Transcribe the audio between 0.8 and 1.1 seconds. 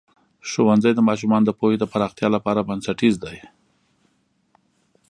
د